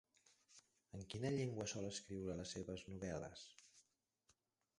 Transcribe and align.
En 0.99 1.03
quina 1.11 1.31
llengua 1.35 1.67
sol 1.73 1.85
escriure 1.91 2.39
les 2.41 2.55
seves 2.57 2.87
novel·les? 2.95 3.45